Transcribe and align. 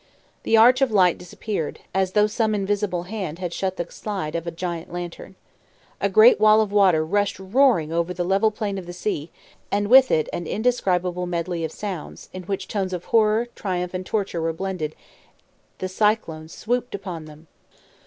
The 0.41 0.57
arch 0.57 0.81
of 0.81 0.89
light 0.89 1.19
disappeared, 1.19 1.79
as 1.93 2.13
though 2.13 2.25
some 2.25 2.55
invisible 2.55 3.03
hand 3.03 3.37
had 3.37 3.53
shut 3.53 3.77
the 3.77 3.85
slide 3.91 4.33
of 4.33 4.47
a 4.47 4.49
giant 4.49 4.91
lantern. 4.91 5.35
A 5.99 6.09
great 6.09 6.39
wall 6.39 6.59
of 6.59 6.71
water 6.71 7.05
rushed 7.05 7.37
roaring 7.37 7.91
over 7.93 8.11
the 8.11 8.23
level 8.23 8.49
plain 8.49 8.79
of 8.79 8.87
the 8.87 8.93
sea, 8.93 9.29
and 9.71 9.89
with 9.89 10.09
an 10.09 10.47
indescribable 10.47 11.27
medley 11.27 11.63
of 11.63 11.71
sounds, 11.71 12.29
in 12.33 12.41
which 12.45 12.67
tones 12.67 12.93
of 12.93 13.05
horror, 13.13 13.47
triumph, 13.53 13.93
and 13.93 14.03
torture 14.07 14.41
were 14.41 14.53
blended, 14.53 14.95
the 15.77 15.87
cyclone 15.87 16.47
swooped 16.47 16.95
upon 16.95 17.25
them. 17.25 17.45